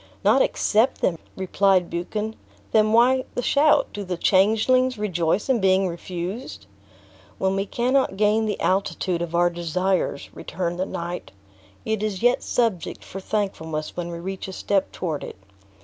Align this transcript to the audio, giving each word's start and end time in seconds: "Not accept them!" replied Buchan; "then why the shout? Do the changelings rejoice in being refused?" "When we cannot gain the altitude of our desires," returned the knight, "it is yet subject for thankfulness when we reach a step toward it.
"Not 0.23 0.41
accept 0.41 1.01
them!" 1.01 1.19
replied 1.35 1.87
Buchan; 1.91 2.35
"then 2.71 2.91
why 2.91 3.23
the 3.35 3.43
shout? 3.43 3.89
Do 3.93 4.03
the 4.03 4.17
changelings 4.17 4.97
rejoice 4.97 5.47
in 5.47 5.59
being 5.61 5.87
refused?" 5.87 6.65
"When 7.37 7.55
we 7.55 7.67
cannot 7.67 8.17
gain 8.17 8.47
the 8.47 8.59
altitude 8.59 9.21
of 9.21 9.35
our 9.35 9.51
desires," 9.51 10.31
returned 10.33 10.79
the 10.79 10.87
knight, 10.87 11.31
"it 11.85 12.01
is 12.01 12.23
yet 12.23 12.41
subject 12.41 13.03
for 13.05 13.19
thankfulness 13.19 13.95
when 13.95 14.09
we 14.09 14.17
reach 14.17 14.47
a 14.47 14.53
step 14.53 14.91
toward 14.91 15.23
it. 15.23 15.35